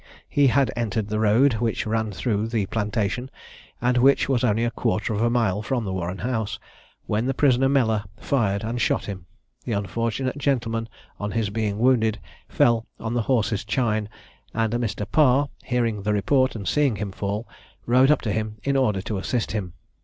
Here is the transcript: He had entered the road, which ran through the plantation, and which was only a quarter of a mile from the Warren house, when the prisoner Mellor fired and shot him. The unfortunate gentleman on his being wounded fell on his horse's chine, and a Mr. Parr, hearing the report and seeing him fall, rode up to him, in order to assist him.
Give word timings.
He 0.27 0.47
had 0.47 0.71
entered 0.75 1.09
the 1.09 1.19
road, 1.19 1.53
which 1.59 1.85
ran 1.85 2.11
through 2.11 2.47
the 2.47 2.65
plantation, 2.65 3.29
and 3.79 3.97
which 3.97 4.27
was 4.27 4.43
only 4.43 4.65
a 4.65 4.71
quarter 4.71 5.13
of 5.13 5.21
a 5.21 5.29
mile 5.29 5.61
from 5.61 5.85
the 5.85 5.93
Warren 5.93 6.17
house, 6.17 6.57
when 7.05 7.27
the 7.27 7.35
prisoner 7.35 7.69
Mellor 7.69 8.05
fired 8.17 8.63
and 8.63 8.81
shot 8.81 9.05
him. 9.05 9.27
The 9.63 9.73
unfortunate 9.73 10.39
gentleman 10.39 10.89
on 11.19 11.29
his 11.29 11.51
being 11.51 11.77
wounded 11.77 12.19
fell 12.49 12.87
on 12.99 13.13
his 13.13 13.25
horse's 13.25 13.63
chine, 13.63 14.09
and 14.55 14.73
a 14.73 14.77
Mr. 14.79 15.05
Parr, 15.11 15.49
hearing 15.65 16.01
the 16.01 16.13
report 16.13 16.55
and 16.55 16.67
seeing 16.67 16.95
him 16.95 17.11
fall, 17.11 17.47
rode 17.85 18.09
up 18.09 18.21
to 18.21 18.31
him, 18.33 18.55
in 18.63 18.75
order 18.75 19.03
to 19.03 19.19
assist 19.19 19.51
him. 19.51 19.73